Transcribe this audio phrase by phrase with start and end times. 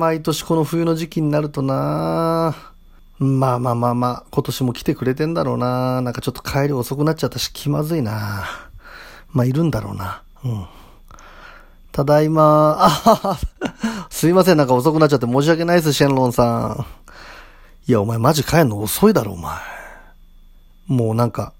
[0.00, 2.56] 毎年この冬の時期になるとな
[3.18, 8.46] まあまあまあまあ、今年も来てくれてんだろうななんかちょっと帰り遅くなっちゃったし気まずいな
[9.32, 10.22] まあいるんだろうな。
[10.42, 10.66] うん。
[11.92, 13.38] ただいま、あはは、
[14.08, 16.86] すいません、なんか遅くなっちゃって申し訳ないです、シェンロンさん。
[17.86, 19.54] いや、お前マジ帰んの遅いだろ、お前。
[20.86, 21.52] もうなんか、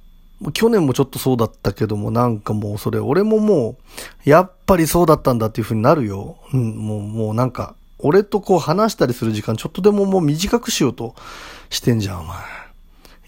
[0.54, 3.76] 去年もちょっとそうだったけども、なんかもうそれ、俺もも
[4.24, 6.38] う、やっぱりそうだったんだっていう風になるよ。
[6.52, 11.14] うん、もう、もうなんか、俺とこう話したりする時間ちょっとでももう短くしようと
[11.68, 12.36] してんじゃん、お前。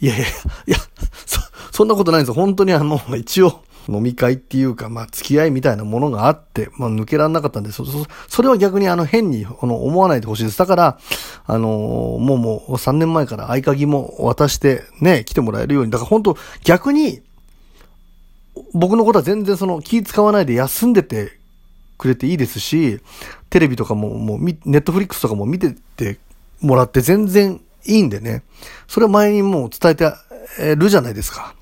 [0.00, 0.26] いやいや、
[0.66, 0.76] いや、
[1.26, 2.34] そ、そんなことないんですよ。
[2.34, 10.58] 本当にあの、一応、飲み会っていうか、まあ、付き合いみたいなものがあって、まあ、抜けられなかったんで、そ、そ、それは逆にあの、変に、この、思わないでほしいです。
[10.58, 10.98] だから、
[11.46, 15.90] あのー、もうもう、3年前から合鍵も渡して、ね、来てもらえるように。
[15.90, 17.22] だから本当逆に、
[18.74, 21.38] 僕のことは全然その、気使わないで休んでて
[21.98, 23.00] くれていいですし、
[23.52, 26.18] テレビとかも、もう、ネットフリックスとかも見てて
[26.62, 28.44] もらって全然いいんでね。
[28.88, 30.10] それは前にもう伝えて
[30.74, 31.54] るじゃないですか。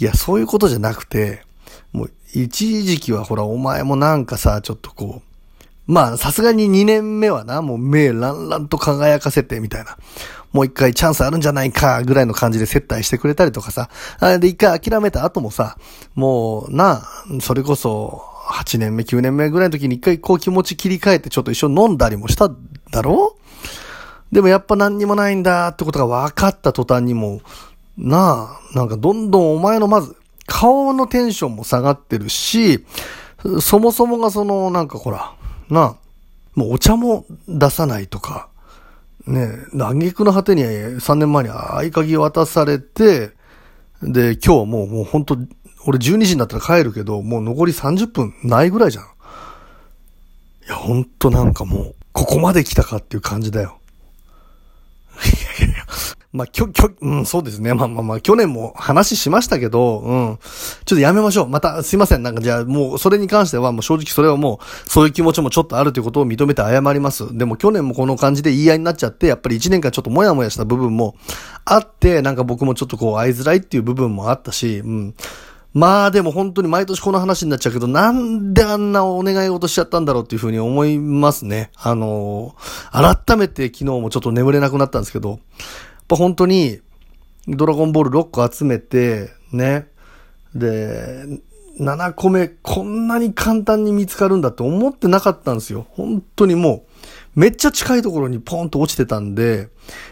[0.00, 1.44] いや、そういうことじゃなくて、
[1.92, 9.96] もう、一時期はほら、お前もなんかさ、ちょっとこう、まあ、さすがに2年目はな、もう目ランランと輝かせて、みたいな。
[10.52, 13.90] もう一回チャンスあるんじゃないか、ぐらいの感じで接待してくれたりとかさ。
[14.40, 15.78] で、一回諦めた後もさ、
[16.16, 17.06] もう、な、
[17.40, 22.48] それこそ、8年目、9年目ぐらいの時に一回こう気持ち切り替えてちょっと一緒に飲んだりもした
[22.90, 23.36] だろ？
[24.32, 27.40] でもやっぱ何にもないんだってことが分かった途端にも
[27.96, 30.14] なあ、なんかどんどんお前のまず、
[30.46, 32.84] 顔のテンションも下がってるし、
[33.60, 35.34] そもそもがその、なんかほら、
[35.70, 35.96] なあ、
[36.54, 38.48] もうお茶も出さないとか、
[39.26, 43.32] ねえ、嘆くの果てに3年前に合鍵渡されて、
[44.02, 45.38] で、今日もう、もう本当
[45.86, 49.04] 俺12時になったら帰るけど、もう残り30分ないぐらいじゃん。
[49.04, 53.78] いや、ほんとなんかもう、ここまで来たかっていう感じだよ。
[55.24, 55.84] いやいやいや、
[56.32, 57.72] まあ、きょ、きょ、うん、そうですね。
[57.72, 60.38] まあまあまあ、去年も話しましたけど、うん。
[60.84, 61.48] ちょっとやめましょう。
[61.48, 62.22] また、すいません。
[62.22, 67.36] なんかじゃあ、もう、それに関しては、もう正直それはもう、そういう気持ちもちょっとあるということを認めて謝ります。
[67.36, 71.14] でも去年もこの感じで言い合いになっちゃって、やっぱり1年間ちょっともやもやした部分も
[71.64, 75.14] あって、なんか僕もちょっとこう、会いづらいっていう部分もあったし、うん。
[75.76, 81.70] まあでも本当に毎年この話になっちゃうけど、なんであんなお願い事しちゃったんだろうっていうふうに思いますね。
[81.76, 85.38] あのー、改めて昨日もちょっと眠れなくなったんですけど、やっ
[86.08, 86.80] ぱ本当に、
[87.46, 89.86] ドラゴンボール6個集めて、ね。
[90.54, 91.26] で、
[91.78, 95.86] 7個目、こんなに簡単に見つかるんだって思ってなかったんですよ。
[95.90, 96.86] 本当にも
[97.36, 99.68] う、めっちゃ近いところにポンと落ちてたんで、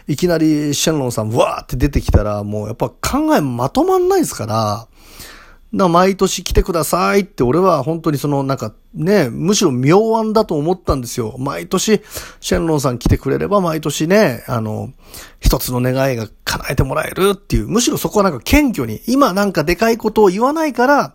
[0.08, 4.88] いきなりシェンロンさん、わーって出てきたら、もうやっぱ考えまとまんないですから、
[5.76, 11.34] だ毎年来てくださいって俺は本当にそのなんかね、むしろ妙案だと思ったんですよ。
[11.38, 12.00] 毎年、
[12.40, 14.92] シェンロンさん来てくれれば毎年ね、あの、
[15.40, 21.14] 一つの願いが叶えてもらえるっていう、むしろそこはなんか謙虚に、今なんかでかいことを言わないから、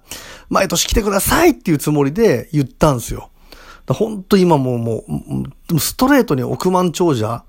[0.49, 3.29] 毎年来てくださいっていうつもりで言ったんですよ。
[3.87, 5.03] 本当今もうも
[5.71, 7.43] う、ストレートに億万長者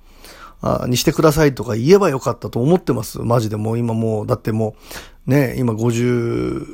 [0.86, 3.18] にしてくださいとか言えばよかったと思ってます。
[3.18, 4.76] マジでもう今もう、だっても
[5.26, 6.66] う、ね、今50、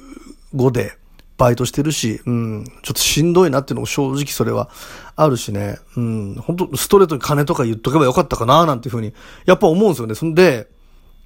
[0.54, 0.92] 5で
[1.38, 4.70] バイトしてるし、うん、ちょっとしんどいなっていうのも正直それは
[5.16, 9.12] あるしね、うん、本当ストレートに金とか言っとけばよかったかななんていうふうに、
[9.44, 10.14] やっぱ思うんですよね。
[10.14, 10.68] そんで、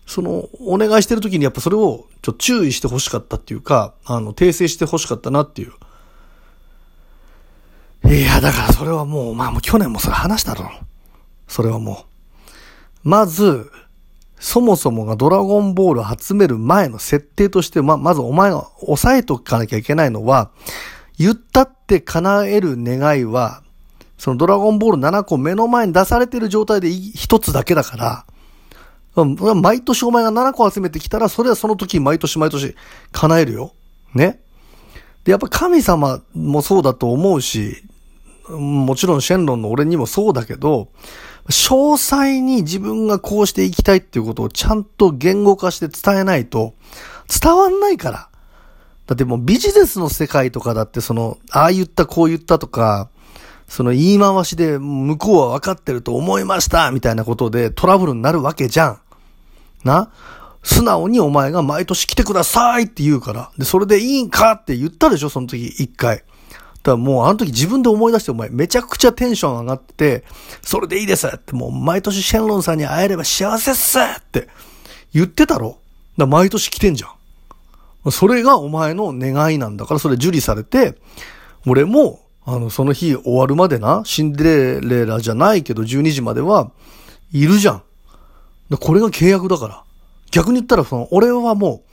[0.06, 5.72] その、お願いしてる時にやっぱそれをちょっと注意して欲しかったっていうか、あの、訂正して欲しかったなっていう。
[8.12, 10.69] いや、だからそれはもう、まあもう去年もそれ話したろ。
[11.47, 12.06] それはも
[13.04, 13.08] う。
[13.08, 13.70] まず、
[14.40, 20.50] そもそもがドラゴンボール集める前の設定として、ま、まずお前が押さえとかなきゃいけないのは、
[21.18, 23.62] 言ったって叶える願いは、
[24.16, 28.24] そのドラゴンボール7個目の前に出されてる状態で一つだけだか
[29.16, 29.24] ら、
[29.54, 32.74] 毎年お前が7個集めてきたら、それはその時毎年毎年
[33.12, 33.74] 叶えるよ。
[34.14, 34.40] ね。
[35.24, 37.84] で、やっぱ神様もそうだと思うし、
[38.48, 40.88] もちろんシェンロンの俺にもそうだけど、
[41.48, 46.75] 詳細に自分がこうしていきたいっていうことをちゃんと言語化して伝えないと
[47.28, 48.28] 伝わんないから。
[49.06, 53.08] だってもうビジネスの世界とかだってその、ああ言ったこう言ったとか、
[53.66, 59.00] その言い回しで向こうは分かってると思いましたみたいなことでトラブルになるわけじゃん。
[59.82, 60.12] な？
[60.62, 63.50] 素直にお前が毎年来てくださいって言うから。
[63.56, 66.22] で、それでいいんかって言ったでしょその時一回。
[66.82, 70.25] だからもうあの時自分で思い出してお前めちゃくちゃテンション上がってて、
[70.62, 74.49] それでいいですってもう毎年シェンロンさんに会えれば幸せっすって
[75.12, 75.79] 言ってたろ？
[76.17, 78.11] だ毎年来てんじゃん。
[78.11, 80.94] それがお前の願いなんだからそれ受理されて、
[81.67, 86.73] 俺も、あの、その日終わるまでな、シンデレラじゃないけど12時までは
[87.32, 87.82] いるじゃん。
[88.81, 89.85] これが契約だから。
[90.31, 91.89] 逆に言ったら、その、俺はもう、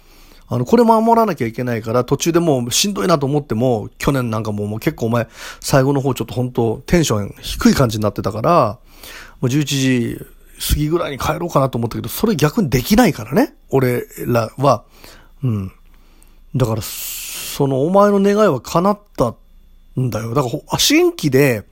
[0.50, 5.28] あの、これ守らなきゃいけないから、途中でもうしんどいなと思っても、去年なんかもうもう結構お前、
[5.60, 8.80] 最後の方ちょっと本当テンション低い感じになってたから、
[9.42, 10.26] もう11時
[10.70, 13.56] 過ぎぐらいに帰ろうかなと思ったけど、それ逆にできないからね。
[13.70, 14.84] 俺らは。
[15.44, 15.72] うん。
[16.56, 19.36] だから、そのお前の願いは叶った
[20.00, 20.34] んだよ。
[20.34, 21.66] だから、新規で、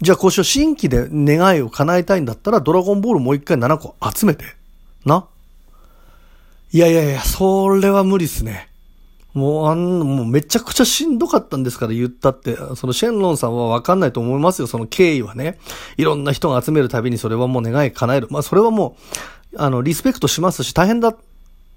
[0.00, 4.44] じゃあこうしよう、新規で願いを叶えたいんだったら、ドラゴンボールもう一回7個集めて。
[5.04, 5.26] な。
[6.70, 8.68] いやいやいや、それは無理っすね。
[9.32, 15.58] もうあん、もうめちゃくちゃしんどかったんですから言ったって、そのシェンロンさんはわかんないと思いますよ、その経緯はね。
[15.96, 18.28] いろんな人が集めるたびにそれはもう願い叶える。
[18.30, 18.96] まあそれはも
[19.54, 21.16] う、あの、リスペクトしますし大変だ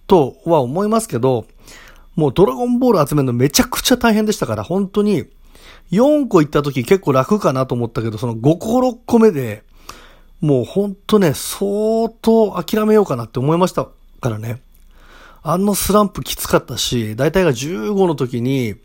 [0.08, 1.46] とは思いますけど、
[2.16, 5.26] もうドラゴンボール集めるのめちゃくちゃ大変でしたから、本当に、
[5.92, 9.64] 4個行った時結構楽かなと思ったけど、その5個6個目で、
[10.42, 13.88] もうほんとね、相当諦めようかなって思いました
[14.20, 14.62] からね。
[15.44, 18.76] あのスランプきつかったし、大体が15の時に、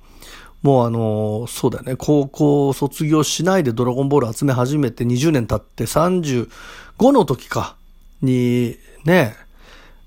[0.62, 6.49] もうあの、そうだよね、高校卒業しないでドラゴンボール集め始めて20年経って35
[7.12, 7.76] の時か、
[8.23, 9.37] に、ね、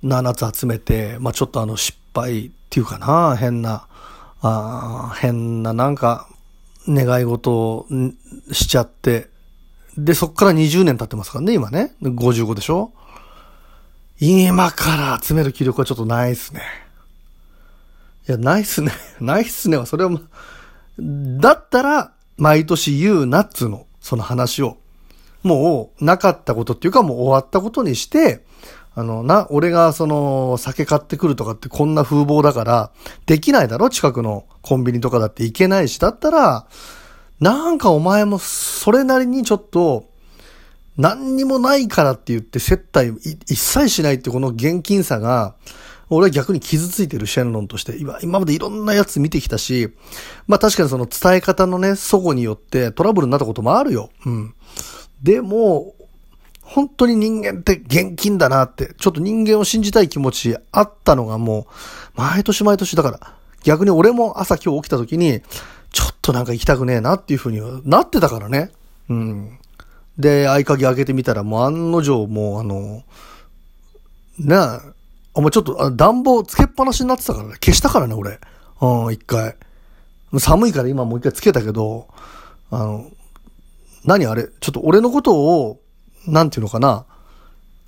[0.03, 3.87] 7つ集めて、まあちょっとあの失敗っていうかな、変な、
[4.41, 6.27] あ変ななんか、
[6.87, 7.87] 願い事を
[8.51, 9.27] しちゃって、
[9.97, 11.93] で、そっから20年経ってますからね、今ね。
[12.01, 12.91] 55でしょ
[14.21, 16.61] 今から集める気力はちょっとないっすね。
[18.27, 18.91] いや、ないっすね。
[19.21, 20.11] ないっすねは、それは、
[20.99, 23.85] だったら、毎年言うなっつうの。
[24.01, 24.77] その話を。
[25.41, 28.43] もう、なかったことっていうかもう終わったことにして、
[28.93, 32.91] あの、な、俺がその、酒買ってくるとかってこんな風貌だから、
[33.25, 33.89] できないだろ？
[33.89, 36.65] 近くのコンビニとかだって行けないし、だったら、
[37.39, 40.08] なんかお前もそれなりにちょっと、
[40.99, 43.13] 何にもないからって言って接待
[43.47, 45.55] 一切しないってこの現金さが、
[46.09, 49.95] 俺は逆に傷ついてるシェンロンとして、今、今までいろんなやつ見てきたし、
[50.45, 54.09] まあ確かにその伝え方のね、祖母によってトラブルになったこともあるよ。
[54.25, 54.53] うん。
[55.23, 55.95] でも、
[56.61, 61.67] 本当に人間って現金だなって、ちょっと人間を信じたい気持ちあったのがも
[62.17, 65.41] う、毎年毎年だから、逆に俺も朝今日起きた時に、
[65.91, 68.71] ちょっとなんか行きたくねえなっていう風にはなってたからね。
[69.07, 69.59] うん。
[70.19, 73.03] で、合鍵開けてみたらもう案の定もうあの、
[74.37, 74.81] なあ、
[75.33, 77.53] お前ちょっと暖房つけっぱなしになってたからね。
[77.53, 78.39] 消したからね、俺。
[78.81, 79.55] うん、一回。
[80.37, 82.07] 寒いから今もう一回つけたけど、
[82.69, 83.09] あの、
[84.03, 85.79] 何あれちょっと俺のことを、
[86.27, 87.05] なんていうのかな。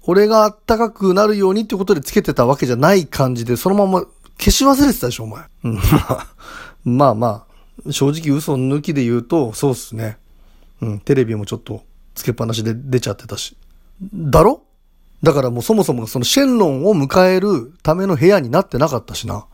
[0.04, 4.06] 俺が暖かくなるようにってことでつけてたわけじゃない感じで、そのまま
[4.39, 5.44] 消し忘れてたでしょ、お前。
[5.66, 5.80] うん、
[6.98, 7.45] まあま
[7.86, 10.18] あ、正直嘘抜きで言うと、そうっすね。
[10.81, 11.84] うん、テレビもちょっと
[12.22, 13.58] つけっぱなしで出ちゃってたし。
[14.14, 14.62] だろ？
[15.24, 19.46] だからもうそもそもそのシェンロンを迎えるための部屋になってなかったしな。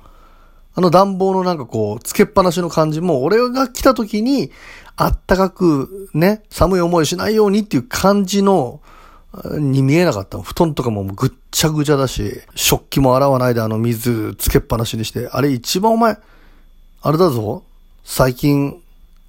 [0.76, 4.52] あの暖房のなんかこう、つけっぱなしの感じも、俺が来た時に、
[4.96, 8.82] あったかくね、寒い思いしないようにっていう感じの、
[9.60, 10.40] に見えなかった。
[10.40, 16.20] 布団とかもぐっちゃぐちゃだし、食器も洗わないであの水つけっぱなしにして、あれ一番お前、
[17.02, 17.64] あれだぞ
[18.04, 18.80] 最近、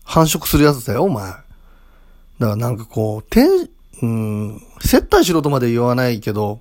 [0.05, 1.33] 繁殖するやつだよ、お前。
[2.39, 3.69] だからなんかこう、テン、
[4.03, 6.61] うん、接待しろとまで言わないけど、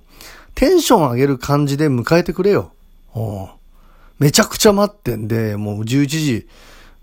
[0.54, 2.72] テンション上げる感じで迎えてくれよ。
[4.18, 6.48] めちゃくちゃ待ってんで、もう11時、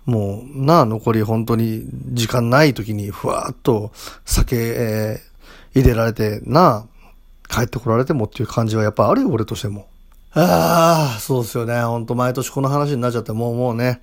[0.05, 3.91] もう、なあ、残り本当に時間ない時に、ふわーっと
[4.25, 6.85] 酒、えー、入れられて、な
[7.49, 9.87] あ、帰ってこられてもっていう感じはやっぱあるよ、俺としても。
[10.33, 11.81] ああ、そうですよね。
[11.81, 14.01] ほんと毎年この話になっちゃって、もうもうね。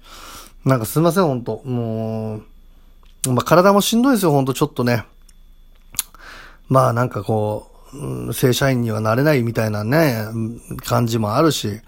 [0.65, 1.61] なんかすいません、ほんと。
[1.65, 2.43] もう、
[3.29, 5.05] まあ体もしんどいですよ、ほんとちょっとね。
[6.69, 10.27] まあなんかこう、うん、正社員にはなれないみたいなね、
[10.85, 11.81] 感じもあるし。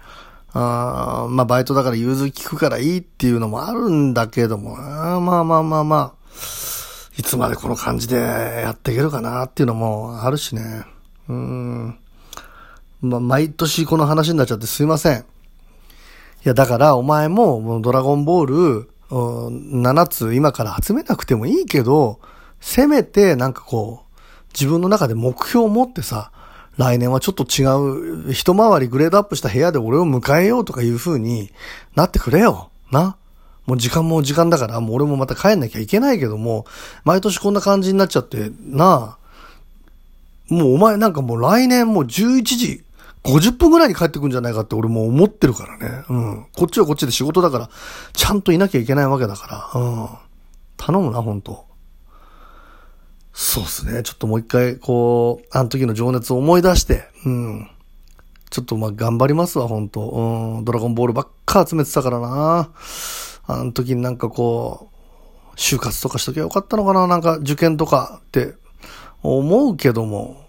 [0.57, 6.13] あまあ、バイトだから融通聞くからいいっていうのもあるんだけども、あまあまあまあまあ、
[7.17, 10.85] いつまでこの感じでやっていけるかなっていうのもあるしね。
[11.27, 11.97] うん。
[13.01, 15.19] まあ、毎年この話になっちゃってすいません。
[15.19, 15.23] い
[16.43, 22.19] や、だからお前も、ドラゴンボール、7つ今から集めなくてもいいけど、
[22.59, 24.21] せめてなんかこう、
[24.53, 26.31] 自分の中で目標を持ってさ、
[26.77, 31.51] 来年はちょっと違う、一回りグレードアップした部屋で俺を迎えようとかいう風に
[31.95, 32.69] なってくれよ。
[32.91, 33.17] な。
[33.65, 36.65] もう時間も時間だから、もう俺もまた帰んなきゃいけないけども、
[37.03, 40.53] 毎年こんな感じになっちゃって、なあ。
[40.53, 42.84] もうお前なんかもう来年もう11時
[43.25, 46.03] 50分ぐらいに帰ってくんじゃないかって俺も思ってるからね。
[46.09, 46.45] うん。
[46.55, 47.69] こっちはこっちで仕事だから、
[48.13, 49.81] ちゃんといなきゃいけないわけだから。
[49.81, 50.09] うん。
[50.77, 51.65] 頼むな、本当
[53.33, 54.03] そうっすね。
[54.03, 57.69] ちょっともう一回、こう、あの時の情熱を思い出して、うん。
[58.49, 60.65] ちょっとまあ頑張りますわ、本当うん。
[60.65, 62.69] ドラゴンボールばっか集めてたからな。
[63.47, 64.89] あの時になんかこ
[65.53, 68.53] う、就活とかしときゃよかったのかななんか受験とかって
[69.23, 70.44] 思うけども、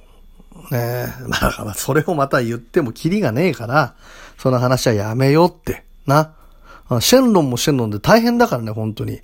[0.70, 1.36] ねえ、 ま
[1.70, 3.94] あ、それをまた言ってもキリがねえから、
[4.38, 6.32] その話はやめようって、な。
[7.00, 9.20] シェンロンもシェンロンで大変だからね、本当に。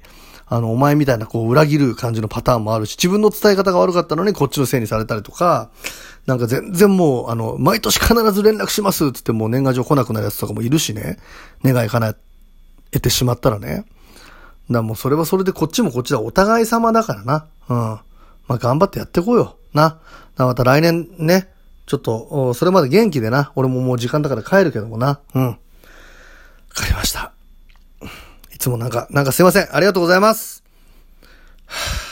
[0.47, 5.71] あの、お前みたいなこう裏切る感じのパターンもあるし、自分の伝え方が悪かったのにこっちのせいにされたりとか、
[6.27, 11.19] なんか全然もう、あの、毎年必ず連絡しますってってもう年賀状来なくなるやつとかもいるしね。
[11.65, 12.15] 願い叶
[12.93, 13.87] えてしまったらね。
[14.71, 16.21] だもうそれはそれでこっちもこっちだ。
[16.21, 17.47] お互い様だからな。
[17.69, 17.99] うん。
[18.47, 19.57] まあ頑張ってやっていこうよ。
[19.73, 19.99] な。
[20.37, 21.53] また来年ね、
[21.87, 23.53] ちょっと、それまで元気でな。
[23.55, 25.21] 俺ももう時間だから帰るけどもな。
[25.35, 25.47] うん。
[25.49, 25.57] わ
[26.75, 27.33] かりました。
[28.53, 29.75] いつもなんか、なんかすいません。
[29.75, 30.63] ありがとうございます。
[31.67, 32.12] はあ